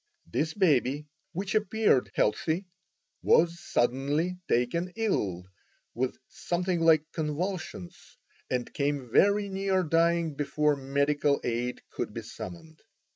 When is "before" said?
10.33-10.75